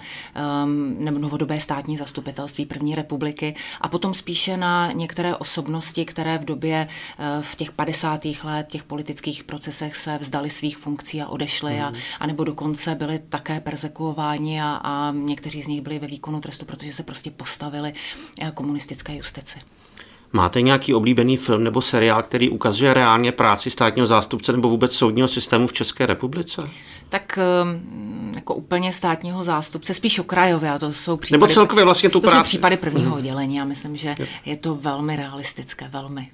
um, 0.64 0.96
nebo 0.98 1.18
novodobé 1.18 1.60
státní 1.60 1.96
zastupitelství 1.96 2.66
první 2.66 2.94
republiky 2.94 3.54
a 3.80 3.88
potom 3.88 4.14
spíše 4.14 4.56
na 4.56 4.92
některé 4.92 5.36
osobnosti, 5.36 6.04
které 6.04 6.38
v 6.38 6.44
době 6.44 6.88
uh, 6.88 7.42
v 7.42 7.54
těch 7.54 7.72
50. 7.72 8.20
let 8.44 8.66
těch 8.68 8.84
politických 8.84 9.44
procesech 9.44 9.96
se 9.96 10.18
vzdali 10.18 10.50
svých 10.50 10.78
funkcí 10.78 11.22
a 11.22 11.28
odešli 11.28 11.74
mm. 11.74 11.82
a, 11.82 11.92
a 12.20 12.26
nebo 12.26 12.44
dokonce 12.44 12.94
byli 12.94 13.18
také 13.18 13.60
persekuováni 13.60 14.62
a, 14.62 14.80
a 14.84 15.12
někteří 15.12 15.62
z 15.62 15.66
nich 15.66 15.80
byli 15.80 15.98
ve 15.98 16.06
výkonu 16.06 16.40
trestu, 16.40 16.64
protože 16.64 16.92
se 16.92 17.02
prostě 17.02 17.30
postavili 17.30 17.92
uh, 18.42 18.48
komunistické 18.48 19.16
justici. 19.16 19.58
Máte 20.32 20.60
nějaký 20.60 20.94
oblíbený 20.94 21.36
film 21.36 21.64
nebo 21.64 21.82
seriál, 21.82 22.22
který 22.22 22.50
ukazuje 22.50 22.94
reálně 22.94 23.32
práci 23.32 23.70
státního 23.70 24.06
zástupce 24.06 24.52
nebo 24.52 24.68
vůbec 24.68 24.92
soudního 24.92 25.28
systému 25.28 25.66
v 25.66 25.72
České 25.72 26.06
republice? 26.06 26.68
Tak 27.08 27.38
ehm, 27.38 28.32
jako 28.34 28.54
úplně 28.54 28.92
státního 28.92 29.44
zástupce, 29.44 29.94
spíš 29.94 30.18
okrajově, 30.18 30.70
a 30.70 30.78
to 30.78 30.92
jsou 30.92 31.16
případy... 31.16 31.40
Nebo 31.40 31.52
celkově 31.52 31.84
vlastně 31.84 32.08
tu 32.08 32.20
to 32.20 32.28
práci. 32.28 32.36
jsou 32.36 32.42
případy 32.42 32.76
prvního 32.76 33.08
mhm. 33.08 33.18
oddělení 33.18 33.60
a 33.60 33.64
myslím, 33.64 33.96
že 33.96 34.14
je 34.44 34.56
to 34.56 34.74
velmi 34.74 35.16
realistické, 35.16 35.88
velmi. 35.92 36.28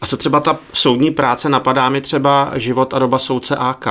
A 0.00 0.06
co 0.06 0.16
třeba 0.16 0.40
ta 0.40 0.58
soudní 0.72 1.10
práce, 1.10 1.48
napadá 1.48 1.88
mi 1.88 2.00
třeba 2.00 2.52
život 2.54 2.94
a 2.94 2.98
doba 2.98 3.18
soudce 3.18 3.56
AK? 3.56 3.86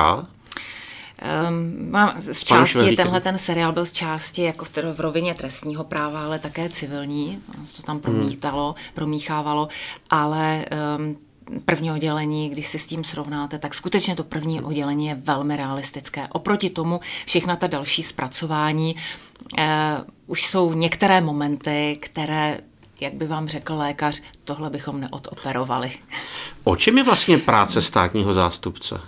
Um, 1.23 1.91
mám 1.91 2.13
z 2.17 2.43
části, 2.43 2.95
tenhle 2.95 3.21
ten 3.21 3.37
seriál 3.37 3.73
byl 3.73 3.85
z 3.85 3.91
části 3.91 4.41
jako 4.41 4.65
v, 4.65 4.69
v 4.93 4.99
rovině 4.99 5.33
trestního 5.33 5.83
práva, 5.83 6.23
ale 6.23 6.39
také 6.39 6.69
civilní, 6.69 7.39
to 7.75 7.81
tam 7.81 7.99
promítalo, 7.99 8.65
hmm. 8.77 8.85
promíchávalo, 8.93 9.67
ale 10.09 10.65
um, 10.97 11.17
první 11.65 11.91
oddělení, 11.91 12.49
když 12.49 12.67
si 12.67 12.79
s 12.79 12.87
tím 12.87 13.03
srovnáte, 13.03 13.59
tak 13.59 13.73
skutečně 13.73 14.15
to 14.15 14.23
první 14.23 14.61
oddělení 14.61 15.05
je 15.05 15.15
velmi 15.15 15.57
realistické. 15.57 16.27
Oproti 16.31 16.69
tomu 16.69 16.99
všechna 17.25 17.55
ta 17.55 17.67
další 17.67 18.03
zpracování 18.03 18.95
eh, 19.57 19.97
už 20.27 20.47
jsou 20.47 20.73
některé 20.73 21.21
momenty, 21.21 21.97
které 22.01 22.59
jak 23.01 23.13
by 23.13 23.27
vám 23.27 23.47
řekl 23.47 23.73
lékař, 23.73 24.21
tohle 24.43 24.69
bychom 24.69 25.01
neodoperovali. 25.01 25.91
O 26.63 26.75
čem 26.75 26.97
je 26.97 27.03
vlastně 27.03 27.37
práce 27.37 27.81
státního 27.81 28.33
zástupce? 28.33 28.99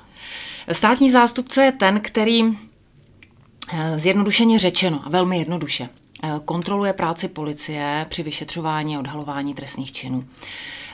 Státní 0.72 1.12
zástupce 1.12 1.64
je 1.66 1.72
ten, 1.72 2.02
který 2.02 2.42
eh, 2.44 4.00
zjednodušeně 4.00 4.60
řečeno 4.60 5.02
a 5.06 5.10
velmi 5.10 5.38
jednoduše 5.40 5.90
eh, 6.24 6.30
kontroluje 6.46 6.94
práci 6.94 7.28
policie 7.28 8.06
při 8.10 8.24
vyšetřování 8.24 8.96
a 8.96 9.00
odhalování 9.00 9.54
trestných 9.54 9.92
činů. 9.92 10.26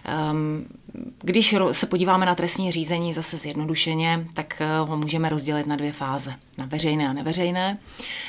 Ehm, 0.06 0.66
když 1.22 1.56
se 1.72 1.86
podíváme 1.86 2.26
na 2.26 2.36
trestní 2.36 2.72
řízení 2.72 3.14
zase 3.14 3.38
zjednodušeně, 3.38 4.28
tak 4.34 4.62
eh, 4.62 4.80
ho 4.80 4.98
můžeme 4.98 5.30
rozdělit 5.30 5.68
na 5.68 5.76
dvě 5.76 5.92
fáze. 5.92 6.34
Na 6.58 6.66
veřejné 6.66 7.10
a 7.10 7.14
neveřejné. 7.14 7.78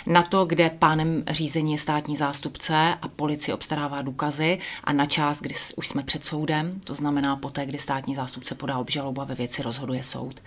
Na 0.07 0.23
to, 0.23 0.45
kde 0.45 0.71
pánem 0.71 1.25
řízení 1.31 1.73
je 1.73 1.79
státní 1.79 2.17
zástupce 2.17 2.95
a 3.03 3.09
policie 3.09 3.55
obstarává 3.55 4.03
důkazy 4.03 4.59
a 4.85 4.93
na 4.93 5.07
část, 5.07 5.41
kdy 5.41 5.55
už 5.77 5.89
jsme 5.89 6.03
před 6.03 6.25
soudem, 6.25 6.81
to 6.85 6.95
znamená 6.95 7.37
poté, 7.37 7.67
kdy 7.67 7.79
státní 7.79 8.15
zástupce 8.15 8.55
podá 8.55 8.79
obžalobu 8.79 9.21
a 9.21 9.25
ve 9.25 9.35
věci 9.35 9.63
rozhoduje 9.63 10.05
soud. 10.05 10.41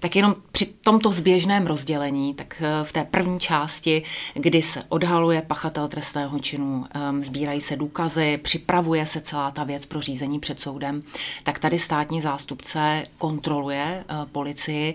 Tak 0.00 0.16
jenom 0.16 0.34
při 0.52 0.66
tomto 0.66 1.12
zběžném 1.12 1.66
rozdělení, 1.66 2.34
tak 2.34 2.62
eh, 2.62 2.84
v 2.84 2.92
té 2.92 3.04
první 3.04 3.40
části, 3.40 4.02
kdy 4.34 4.62
se 4.62 4.82
odhaluje 4.88 5.42
pachatel 5.42 5.88
trestného 5.88 6.38
činu, 6.38 6.84
ehm, 6.94 7.24
sbírají 7.24 7.60
se 7.60 7.76
důkazy, 7.76 8.38
připravuje 8.42 9.06
se 9.06 9.20
celá 9.20 9.50
ta 9.50 9.64
věc 9.64 9.86
pro 9.86 10.00
řízení 10.00 10.38
před 10.38 10.60
soudem, 10.66 11.02
tak 11.42 11.58
tady 11.58 11.78
státní 11.78 12.20
zástupce 12.20 13.06
kontroluje 13.18 14.04
uh, 14.10 14.26
policii 14.32 14.94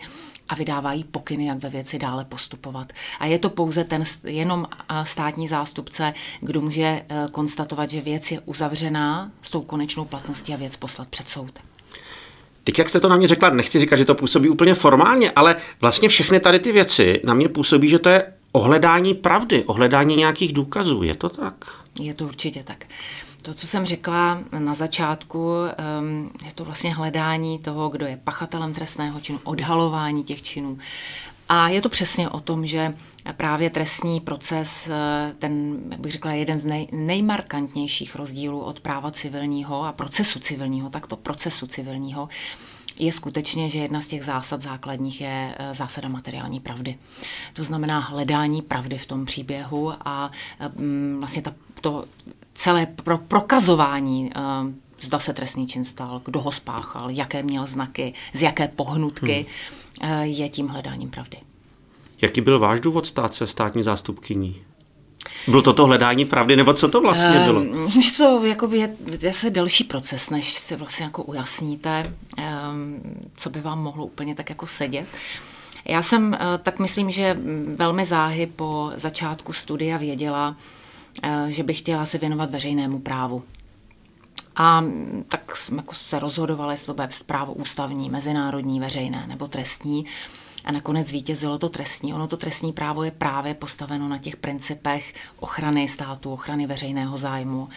a 0.52 0.56
vydávají 0.56 1.04
pokyny, 1.04 1.46
jak 1.46 1.64
ve 1.64 1.70
věci 1.70 2.00
dále 2.00 2.26
postupovat. 2.26 2.94
A 3.20 3.26
je 3.26 3.40
to 3.40 3.50
pouze 3.50 3.84
ten 3.84 4.04
jenom 4.24 4.68
eh, 4.72 5.06
státní 5.06 5.48
zástupce, 5.48 6.14
kdo 6.42 6.62
může 6.62 6.84
eh, 6.84 7.28
konstatovat, 7.32 7.90
že 7.90 8.02
věc 8.02 8.32
je 8.32 8.40
uzavřená 8.40 9.32
s 9.42 9.50
tou 9.50 9.62
konečnou 9.62 10.06
platností 10.06 10.54
a 10.54 10.58
věc 10.58 10.76
poslat 10.76 11.08
před 11.08 11.30
soud. 11.30 11.60
Teď, 12.64 12.80
jak 12.80 12.90
jste 12.90 13.00
to 13.00 13.10
na 13.10 13.16
mě 13.16 13.28
řekla, 13.28 13.50
nechci 13.50 13.80
říkat, 13.80 13.96
že 13.96 14.06
to 14.06 14.16
působí 14.16 14.50
úplně 14.50 14.74
formálně, 14.74 15.32
ale 15.32 15.56
vlastně 15.82 16.10
všechny 16.10 16.40
tady 16.40 16.60
ty 16.60 16.72
věci 16.72 17.22
na 17.24 17.34
mě 17.34 17.50
působí, 17.50 17.90
že 17.90 18.00
to 18.00 18.10
je 18.10 18.34
ohledání 18.52 19.14
pravdy, 19.14 19.64
ohledání 19.64 20.16
nějakých 20.16 20.54
důkazů. 20.54 21.04
Je 21.04 21.16
to 21.16 21.30
tak? 21.30 21.56
Je 22.00 22.14
to 22.14 22.26
určitě 22.26 22.64
tak. 22.64 22.86
To, 23.42 23.54
co 23.54 23.68
jsem 23.68 23.86
řekla 23.86 24.40
na 24.60 24.74
začátku, 24.74 25.54
um, 26.00 26.32
je 26.46 26.54
to 26.56 26.66
vlastně 26.66 26.94
hledání 26.94 27.60
toho, 27.60 27.90
kdo 27.90 28.06
je 28.06 28.18
pachatelem 28.24 28.74
trestného 28.74 29.20
činu, 29.20 29.40
odhalování 29.44 30.24
těch 30.24 30.44
činů. 30.44 30.78
A 31.50 31.70
je 31.70 31.82
to 31.82 31.90
přesně 31.90 32.30
o 32.30 32.40
tom, 32.40 32.68
že 32.68 32.94
právě 33.38 33.70
trestní 33.70 34.20
proces, 34.20 34.88
eh, 34.88 35.34
ten, 35.40 35.80
jak 35.92 36.00
bych 36.00 36.12
řekla, 36.12 36.32
jeden 36.32 36.60
z 36.60 36.66
nej, 36.66 36.88
nejmarkantnějších 36.92 38.16
rozdílů 38.16 38.62
od 38.62 38.80
práva 38.80 39.12
civilního 39.12 39.84
a 39.84 39.94
procesu 39.94 40.40
civilního, 40.40 40.90
takto 40.90 41.18
procesu 41.18 41.68
civilního, 41.68 42.30
je 43.02 43.14
skutečně, 43.14 43.70
že 43.70 43.80
jedna 43.80 44.02
z 44.02 44.08
těch 44.08 44.24
zásad 44.24 44.62
základních 44.62 45.22
je 45.22 45.56
eh, 45.58 45.74
zásada 45.74 46.10
materiální 46.10 46.60
pravdy. 46.60 46.96
To 47.54 47.64
znamená 47.64 48.00
hledání 48.00 48.62
pravdy 48.62 48.98
v 48.98 49.06
tom 49.06 49.26
příběhu 49.26 49.94
a 50.06 50.32
mm, 50.78 51.16
vlastně 51.20 51.42
ta, 51.42 51.54
to 51.82 52.06
celé 52.54 52.86
pro 52.86 53.18
prokazování, 53.18 54.32
uh, 54.36 54.72
zda 55.02 55.20
se 55.20 55.34
trestný 55.34 55.68
čin 55.68 55.86
stal, 55.86 56.22
kdo 56.26 56.42
ho 56.42 56.52
spáchal, 56.52 57.12
jaké 57.12 57.44
měl 57.44 57.68
znaky, 57.68 58.14
z 58.34 58.42
jaké 58.42 58.68
pohnutky, 58.68 59.46
hmm. 60.02 60.22
je 60.22 60.50
tím 60.50 60.68
hledáním 60.68 61.10
pravdy. 61.10 61.38
Jaký 62.22 62.42
byl 62.42 62.60
váš 62.60 62.80
důvod 62.80 63.08
stát 63.08 63.34
se 63.34 63.48
státní 63.48 63.84
zástupkyní? 63.84 64.62
Bylo 65.48 65.62
to 65.62 65.74
to 65.74 65.86
hledání 65.86 66.26
pravdy, 66.26 66.56
nebo 66.56 66.74
co 66.74 66.90
to 66.90 67.02
vlastně 67.02 67.30
ehm, 67.30 67.44
bylo? 67.46 67.62
Myslím, 67.86 68.02
že 68.02 68.18
to 68.18 68.46
jakoby 68.46 68.78
je 68.78 68.96
zase 69.20 69.50
delší 69.50 69.84
proces, 69.84 70.30
než 70.30 70.54
si 70.54 70.76
vlastně 70.76 71.06
jako 71.06 71.24
ujasníte, 71.24 72.14
um, 72.38 73.02
co 73.36 73.50
by 73.50 73.62
vám 73.62 73.84
mohlo 73.84 74.06
úplně 74.06 74.36
tak 74.36 74.50
jako 74.50 74.68
sedět. 74.68 75.06
Já 75.86 76.02
jsem, 76.02 76.38
tak 76.64 76.80
myslím, 76.80 77.12
že 77.12 77.38
velmi 77.76 78.06
záhy 78.06 78.48
po 78.56 78.92
začátku 78.96 79.54
studia 79.54 79.98
věděla, 79.98 80.56
Eh, 81.24 81.46
že 81.52 81.64
bych 81.64 81.78
chtěla 81.78 82.06
se 82.06 82.18
věnovat 82.18 82.52
veřejnému 82.52 83.00
právu. 83.00 83.44
A 84.56 84.84
tak 85.28 85.56
jsme 85.56 85.78
jako 85.78 85.96
se 85.96 86.20
rozhodovali, 86.20 86.74
jestli 86.74 86.86
to 86.86 86.94
bude 86.94 87.10
právo 87.26 87.54
ústavní, 87.54 88.10
mezinárodní, 88.10 88.80
veřejné 88.80 89.26
nebo 89.28 89.48
trestní. 89.48 90.06
A 90.66 90.72
nakonec 90.72 91.12
vítězilo 91.12 91.58
to 91.58 91.70
trestní. 91.70 92.14
Ono 92.14 92.28
to 92.28 92.38
trestní 92.38 92.74
právo 92.74 93.04
je 93.04 93.12
právě 93.12 93.54
postaveno 93.54 94.08
na 94.08 94.18
těch 94.18 94.36
principech 94.36 95.14
ochrany 95.40 95.88
státu, 95.88 96.34
ochrany 96.34 96.68
veřejného 96.68 97.18
zájmu. 97.18 97.70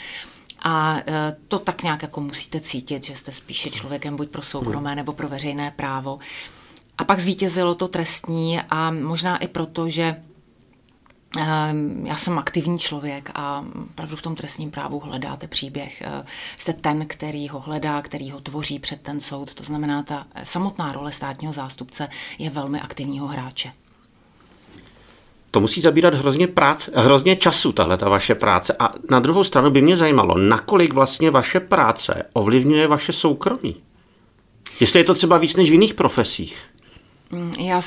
A 0.63 0.97
eh, 1.07 1.37
to 1.49 1.59
tak 1.59 1.83
nějak 1.83 2.03
jako 2.03 2.21
musíte 2.21 2.61
cítit, 2.61 3.05
že 3.05 3.17
jste 3.17 3.33
spíše 3.33 3.71
člověkem 3.71 4.17
buď 4.17 4.29
pro 4.29 4.43
soukromé 4.43 4.95
nebo 4.95 5.13
pro 5.13 5.29
veřejné 5.29 5.71
právo. 5.71 6.19
A 6.99 7.05
pak 7.05 7.21
zvítězilo 7.21 7.75
to 7.75 7.89
trestní 7.89 8.61
a 8.71 8.91
možná 8.91 9.37
i 9.37 9.49
proto, 9.49 9.91
že 9.91 10.17
já 12.05 12.17
jsem 12.17 12.39
aktivní 12.39 12.79
člověk 12.79 13.31
a 13.35 13.65
opravdu 13.91 14.17
v 14.17 14.23
tom 14.23 14.35
trestním 14.35 14.71
právu 14.71 15.01
hledáte 15.01 15.49
příběh. 15.49 16.03
Eh, 16.03 16.25
jste 16.57 16.73
ten, 16.73 17.07
který 17.07 17.49
ho 17.49 17.61
hledá, 17.61 18.03
který 18.03 18.31
ho 18.31 18.41
tvoří 18.41 18.79
před 18.79 19.01
ten 19.01 19.21
soud. 19.21 19.55
To 19.55 19.65
znamená, 19.65 20.03
ta 20.03 20.27
samotná 20.45 20.93
role 20.93 21.13
státního 21.13 21.53
zástupce 21.53 22.09
je 22.39 22.51
velmi 22.51 22.81
aktivního 22.81 23.27
hráče. 23.27 23.73
To 25.51 25.61
musí 25.61 25.81
zabírat 25.81 26.15
hrozně, 26.15 26.47
práce, 26.47 26.93
hrozně 26.95 27.37
času, 27.37 27.73
tahle 27.73 27.97
ta 27.97 28.09
vaše 28.09 28.35
práce. 28.35 28.77
A 28.79 28.93
na 29.11 29.21
druhou 29.21 29.45
stranu 29.45 29.71
by 29.71 29.83
mě 29.83 29.97
zajímalo, 29.97 30.39
nakolik 30.39 30.93
vlastně 30.93 31.31
vaše 31.31 31.61
práce 31.61 32.23
ovlivňuje 32.33 32.87
vaše 32.87 33.13
soukromí. 33.13 33.77
Jestli 34.81 35.01
je 35.01 35.05
to 35.05 35.15
třeba 35.15 35.39
víc 35.39 35.57
než 35.57 35.71
v 35.71 35.73
jiných 35.73 35.95
profesích. 35.95 36.74
Mm, 37.35 37.55
já 37.59 37.81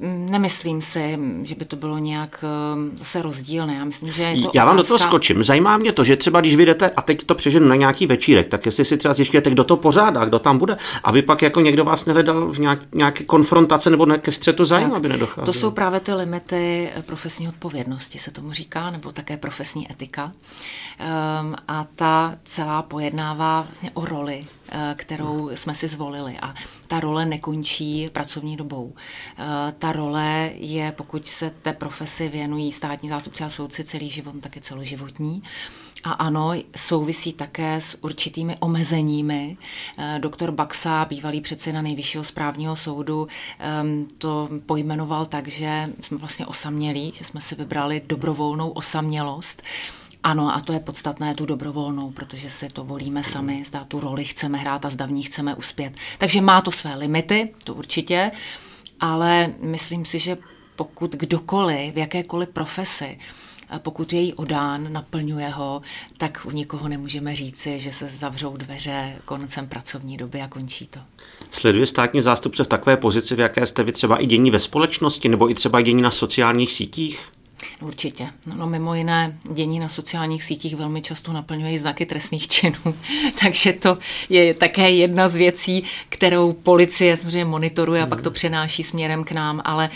nemyslím 0.00 0.82
si, 0.82 1.18
že 1.42 1.54
by 1.54 1.64
to 1.64 1.76
bylo 1.76 1.98
nějak 1.98 2.44
eh, 2.44 2.98
zase 2.98 3.22
rozdílné. 3.22 3.74
Já 3.74 3.84
myslím, 3.84 4.12
že 4.12 4.22
je 4.22 4.42
to 4.42 4.50
Já 4.54 4.64
vám 4.64 4.76
otázka... 4.76 4.94
do 4.94 4.98
toho 4.98 5.08
skočím. 5.08 5.44
Zajímá 5.44 5.76
mě 5.76 5.92
to, 5.92 6.04
že 6.04 6.16
třeba 6.16 6.40
když 6.40 6.56
vyjdete, 6.56 6.90
a 6.96 7.02
teď 7.02 7.24
to 7.24 7.34
přeženu 7.34 7.68
na 7.68 7.76
nějaký 7.76 8.06
večírek, 8.06 8.48
tak 8.48 8.66
jestli 8.66 8.84
si 8.84 8.96
třeba 8.96 9.14
zjišťujete, 9.14 9.50
kdo 9.50 9.64
to 9.64 9.76
pořádá, 9.76 10.24
kdo 10.24 10.38
tam 10.38 10.58
bude, 10.58 10.76
aby 11.04 11.22
pak 11.22 11.42
jako 11.42 11.60
někdo 11.60 11.84
vás 11.84 12.04
nehledal 12.04 12.48
v 12.48 12.58
nějak, 12.58 12.78
nějaké 12.94 13.24
konfrontace 13.24 13.90
nebo 13.90 14.06
ke 14.06 14.32
střetu 14.32 14.64
zájmu, 14.64 14.94
aby 14.94 15.08
nedocházelo. 15.08 15.46
To 15.46 15.52
jsou 15.52 15.70
právě 15.70 16.00
ty 16.00 16.12
limity 16.14 16.90
profesní 17.06 17.48
odpovědnosti, 17.48 18.18
se 18.18 18.30
tomu 18.30 18.52
říká, 18.52 18.90
nebo 18.90 19.12
také 19.12 19.36
profesní 19.36 19.92
etika. 19.92 20.24
Um, 20.24 21.54
a 21.68 21.86
ta 21.96 22.34
celá 22.44 22.82
pojednává 22.82 23.62
vlastně 23.62 23.90
o 23.94 24.04
roli 24.04 24.44
Eh, 24.74 24.94
kterou 24.98 25.50
jsme 25.54 25.74
si 25.74 25.88
zvolili. 25.88 26.38
A 26.42 26.54
ta 26.86 27.00
role 27.00 27.26
nekončí 27.26 28.10
pracovní 28.12 28.56
dobou. 28.56 28.91
Eh, 28.96 29.72
ta 29.78 29.92
role 29.92 30.50
je, 30.54 30.92
pokud 30.92 31.26
se 31.26 31.50
té 31.50 31.72
profesi 31.72 32.28
věnují 32.28 32.72
státní 32.72 33.08
zástupci 33.08 33.44
a 33.44 33.48
soudci 33.48 33.84
celý 33.84 34.10
život, 34.10 34.34
tak 34.40 34.56
je 34.56 34.62
celoživotní. 34.62 35.42
A 36.04 36.12
ano, 36.12 36.52
souvisí 36.76 37.32
také 37.32 37.80
s 37.80 37.98
určitými 38.00 38.56
omezeními. 38.60 39.56
Eh, 39.98 40.18
doktor 40.18 40.50
Baxa, 40.50 41.04
bývalý 41.04 41.40
předseda 41.40 41.82
nejvyššího 41.82 42.24
správního 42.24 42.76
soudu, 42.76 43.26
to 44.18 44.48
pojmenoval 44.66 45.26
tak, 45.26 45.48
že 45.48 45.90
jsme 46.00 46.18
vlastně 46.18 46.46
osamělí, 46.46 47.12
že 47.14 47.24
jsme 47.24 47.40
si 47.40 47.54
vybrali 47.54 48.02
dobrovolnou 48.06 48.70
osamělost. 48.70 49.62
Ano, 50.24 50.54
a 50.54 50.60
to 50.60 50.72
je 50.72 50.80
podstatné, 50.80 51.34
tu 51.34 51.46
dobrovolnou, 51.46 52.10
protože 52.10 52.50
si 52.50 52.68
to 52.68 52.84
volíme 52.84 53.24
sami, 53.24 53.64
zda 53.66 53.84
tu 53.84 54.00
roli 54.00 54.24
chceme 54.24 54.58
hrát 54.58 54.84
a 54.84 54.90
zda 54.90 55.06
v 55.06 55.12
ní 55.12 55.22
chceme 55.22 55.54
uspět. 55.54 55.92
Takže 56.18 56.40
má 56.40 56.60
to 56.60 56.70
své 56.70 56.94
limity, 56.94 57.54
to 57.64 57.74
určitě, 57.74 58.30
ale 59.02 59.54
myslím 59.60 60.04
si, 60.04 60.18
že 60.18 60.36
pokud 60.76 61.12
kdokoliv 61.12 61.94
v 61.94 61.98
jakékoliv 61.98 62.48
profesi, 62.48 63.18
pokud 63.78 64.12
je 64.12 64.20
jí 64.20 64.34
odán, 64.34 64.92
naplňuje 64.92 65.48
ho, 65.48 65.82
tak 66.18 66.40
u 66.44 66.50
nikoho 66.50 66.88
nemůžeme 66.88 67.34
říci, 67.34 67.80
že 67.80 67.92
se 67.92 68.06
zavřou 68.06 68.56
dveře 68.56 69.16
koncem 69.24 69.68
pracovní 69.68 70.16
doby 70.16 70.40
a 70.40 70.48
končí 70.48 70.86
to. 70.86 71.00
Sleduje 71.50 71.86
státní 71.86 72.22
zástupce 72.22 72.64
v 72.64 72.66
takové 72.66 72.96
pozici, 72.96 73.36
v 73.36 73.40
jaké 73.40 73.66
jste 73.66 73.82
vy 73.82 73.92
třeba 73.92 74.16
i 74.16 74.26
dění 74.26 74.50
ve 74.50 74.58
společnosti 74.58 75.28
nebo 75.28 75.50
i 75.50 75.54
třeba 75.54 75.80
dění 75.80 76.02
na 76.02 76.10
sociálních 76.10 76.72
sítích? 76.72 77.32
Určitě. 77.80 78.28
No, 78.56 78.66
mimo 78.66 78.94
jiné 78.94 79.38
dění 79.52 79.78
na 79.80 79.88
sociálních 79.88 80.44
sítích 80.44 80.76
velmi 80.76 81.02
často 81.02 81.32
naplňuje 81.32 81.78
znaky 81.78 82.06
trestných 82.06 82.48
činů, 82.48 82.94
takže 83.42 83.72
to 83.72 83.98
je 84.28 84.54
také 84.54 84.90
jedna 84.90 85.28
z 85.28 85.36
věcí, 85.36 85.84
kterou 86.08 86.52
policie 86.52 87.16
samozřejmě 87.16 87.44
monitoruje 87.44 88.02
a 88.02 88.06
pak 88.06 88.22
to 88.22 88.30
přenáší 88.30 88.82
směrem 88.82 89.24
k 89.24 89.32
nám, 89.32 89.62
ale 89.64 89.90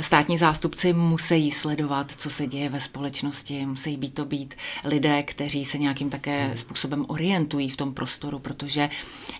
Státní 0.00 0.38
zástupci 0.38 0.92
musí 0.92 1.50
sledovat, 1.50 2.12
co 2.16 2.30
se 2.30 2.46
děje 2.46 2.68
ve 2.68 2.80
společnosti, 2.80 3.66
musí 3.66 3.96
být 3.96 4.14
to 4.14 4.24
být 4.24 4.54
lidé, 4.84 5.22
kteří 5.22 5.64
se 5.64 5.78
nějakým 5.78 6.10
také 6.10 6.52
způsobem 6.54 7.04
orientují 7.08 7.70
v 7.70 7.76
tom 7.76 7.94
prostoru, 7.94 8.38
protože 8.38 8.90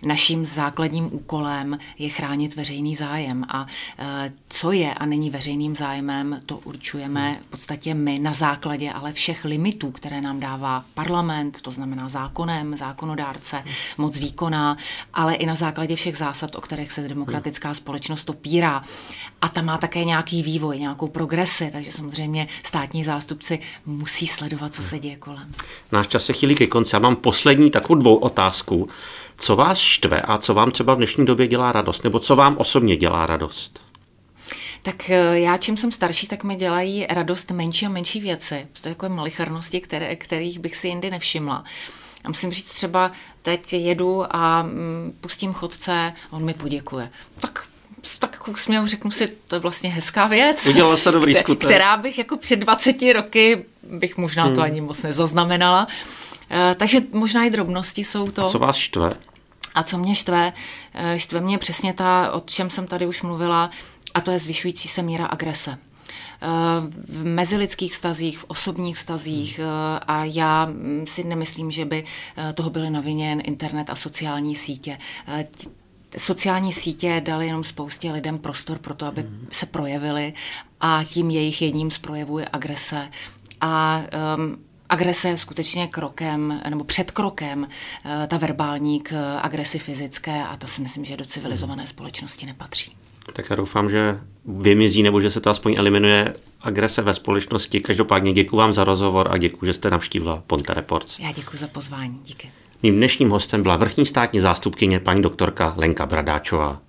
naším 0.02 0.46
základním 0.46 1.14
úkolem 1.14 1.78
je 1.98 2.08
chránit 2.08 2.56
veřejný 2.56 2.96
zájem. 2.96 3.44
A 3.48 3.66
e, 3.98 4.32
co 4.48 4.72
je 4.72 4.94
a 4.94 5.06
není 5.06 5.30
veřejným 5.30 5.76
zájmem, 5.76 6.40
to 6.46 6.56
určujeme 6.56 7.40
v 7.42 7.46
podstatě 7.46 7.94
my 7.94 8.18
na 8.18 8.32
základě 8.32 8.92
ale 8.92 9.12
všech 9.12 9.44
limitů, 9.44 9.90
které 9.90 10.20
nám 10.20 10.40
dává 10.40 10.84
parlament, 10.94 11.60
to 11.62 11.72
znamená 11.72 12.08
zákonem, 12.08 12.76
zákonodárce, 12.78 13.64
moc 13.98 14.18
výkona, 14.18 14.76
ale 15.14 15.34
i 15.34 15.46
na 15.46 15.54
základě 15.54 15.96
všech 15.96 16.16
zásad, 16.16 16.56
o 16.56 16.60
kterých 16.60 16.92
se 16.92 17.08
demokratická 17.08 17.74
společnost 17.74 18.30
opírá. 18.30 18.84
A 19.42 19.48
ta 19.48 19.62
má 19.62 19.78
také 19.78 20.04
nějaký 20.04 20.39
vývoj, 20.42 20.78
nějakou 20.78 21.08
progresi, 21.08 21.70
takže 21.72 21.92
samozřejmě 21.92 22.48
státní 22.62 23.04
zástupci 23.04 23.58
musí 23.86 24.26
sledovat, 24.26 24.74
co 24.74 24.82
se 24.82 24.98
děje 24.98 25.16
kolem. 25.16 25.52
Náš 25.92 26.06
čas 26.06 26.24
se 26.24 26.32
chýlí 26.32 26.54
ke 26.54 26.66
konci. 26.66 26.96
Já 26.96 26.98
mám 26.98 27.16
poslední 27.16 27.70
takovou 27.70 28.00
dvou 28.00 28.16
otázku. 28.16 28.88
Co 29.38 29.56
vás 29.56 29.78
štve 29.78 30.20
a 30.20 30.38
co 30.38 30.54
vám 30.54 30.70
třeba 30.70 30.94
v 30.94 30.96
dnešní 30.96 31.26
době 31.26 31.48
dělá 31.48 31.72
radost? 31.72 32.04
Nebo 32.04 32.18
co 32.18 32.36
vám 32.36 32.56
osobně 32.58 32.96
dělá 32.96 33.26
radost? 33.26 33.80
Tak 34.82 35.10
eh, 35.10 35.38
já, 35.38 35.56
čím 35.58 35.76
jsem 35.76 35.92
starší, 35.92 36.28
tak 36.28 36.44
mi 36.44 36.56
dělají 36.56 37.06
radost 37.10 37.50
menší 37.50 37.86
a 37.86 37.88
menší 37.88 38.20
věci. 38.20 38.68
To 38.82 38.88
je 38.88 38.94
takové 38.94 39.08
malicharnosti, 39.08 39.80
které, 39.80 40.16
kterých 40.16 40.58
bych 40.58 40.76
si 40.76 40.88
jindy 40.88 41.10
nevšimla. 41.10 41.64
A 42.24 42.28
musím 42.28 42.52
říct 42.52 42.72
třeba, 42.72 43.12
teď 43.42 43.72
jedu 43.72 44.36
a 44.36 44.62
mm, 44.62 45.12
pustím 45.20 45.52
chodce, 45.52 46.12
on 46.30 46.44
mi 46.44 46.54
poděkuje. 46.54 47.10
Tak 47.40 47.66
tak 48.18 48.32
jako 48.32 48.56
směl 48.56 48.86
řeknu 48.86 49.10
si, 49.10 49.32
to 49.48 49.56
je 49.56 49.60
vlastně 49.60 49.90
hezká 49.90 50.26
věc. 50.26 50.66
Udělala 50.66 50.96
se 50.96 51.10
dobrý 51.10 51.34
skutek. 51.34 51.68
Která 51.68 51.96
bych 51.96 52.18
jako 52.18 52.36
před 52.36 52.56
20 52.56 52.96
roky 53.12 53.64
bych 53.82 54.16
možná 54.16 54.44
hmm. 54.44 54.54
to 54.54 54.62
ani 54.62 54.80
moc 54.80 55.02
nezaznamenala. 55.02 55.86
Uh, 55.86 56.56
takže 56.76 57.00
možná 57.12 57.44
i 57.44 57.50
drobnosti 57.50 58.04
jsou 58.04 58.30
to. 58.30 58.44
A 58.44 58.48
co 58.48 58.58
vás 58.58 58.76
štve? 58.76 59.12
A 59.74 59.82
co 59.82 59.98
mě 59.98 60.14
štve? 60.14 60.52
Uh, 60.94 61.16
štve 61.16 61.40
mě 61.40 61.58
přesně 61.58 61.92
ta, 61.92 62.32
o 62.32 62.40
čem 62.40 62.70
jsem 62.70 62.86
tady 62.86 63.06
už 63.06 63.22
mluvila, 63.22 63.70
a 64.14 64.20
to 64.20 64.30
je 64.30 64.38
zvyšující 64.38 64.88
se 64.88 65.02
míra 65.02 65.26
agrese 65.26 65.78
eh, 66.42 66.46
v 67.08 67.24
mezilidských 67.24 67.92
vztazích, 67.92 68.38
v 68.38 68.44
osobních 68.48 68.96
vztazích 68.96 69.60
a 70.06 70.24
já 70.24 70.66
mm, 70.66 71.04
si 71.08 71.24
nemyslím, 71.24 71.70
že 71.70 71.84
by 71.84 72.04
toho 72.54 72.70
byly 72.70 72.90
na 72.90 73.00
vině 73.00 73.38
internet 73.42 73.90
a 73.90 73.94
sociální 73.94 74.56
sítě 74.56 74.98
sociální 76.18 76.72
sítě 76.72 77.22
dali 77.24 77.46
jenom 77.46 77.64
spoustě 77.64 78.12
lidem 78.12 78.38
prostor 78.38 78.78
pro 78.78 78.94
to, 78.94 79.06
aby 79.06 79.22
mm. 79.22 79.46
se 79.50 79.66
projevili 79.66 80.32
a 80.80 81.04
tím 81.04 81.30
jejich 81.30 81.62
jedním 81.62 81.90
z 81.90 81.98
projevů 81.98 82.38
je 82.38 82.48
agrese. 82.52 83.08
A 83.60 84.02
um, 84.36 84.58
agrese 84.88 85.28
je 85.28 85.38
skutečně 85.38 85.86
krokem, 85.86 86.60
nebo 86.70 86.84
před 86.84 87.10
krokem, 87.10 87.58
uh, 87.60 88.10
ta 88.26 88.38
verbální 88.38 89.00
k 89.00 89.38
agresi 89.38 89.78
fyzické 89.78 90.44
a 90.44 90.56
to 90.56 90.66
si 90.66 90.82
myslím, 90.82 91.04
že 91.04 91.16
do 91.16 91.24
civilizované 91.24 91.86
společnosti 91.86 92.46
nepatří. 92.46 92.96
Tak 93.32 93.50
já 93.50 93.56
doufám, 93.56 93.90
že 93.90 94.20
vymizí 94.44 95.02
nebo 95.02 95.20
že 95.20 95.30
se 95.30 95.40
to 95.40 95.50
aspoň 95.50 95.74
eliminuje 95.78 96.34
agrese 96.60 97.02
ve 97.02 97.14
společnosti. 97.14 97.80
Každopádně 97.80 98.32
děkuji 98.32 98.56
vám 98.56 98.72
za 98.72 98.84
rozhovor 98.84 99.28
a 99.30 99.36
děkuji, 99.36 99.66
že 99.66 99.74
jste 99.74 99.90
navštívila 99.90 100.42
Ponte 100.46 100.74
Reports. 100.74 101.18
Já 101.18 101.32
děkuji 101.32 101.56
za 101.56 101.68
pozvání. 101.68 102.20
Díky. 102.24 102.50
Mým 102.82 102.96
dnešním 102.96 103.30
hostem 103.30 103.62
byla 103.62 103.76
vrchní 103.76 104.06
státní 104.06 104.40
zástupkyně 104.40 105.00
paní 105.00 105.22
doktorka 105.22 105.74
Lenka 105.76 106.06
Bradáčová. 106.06 106.80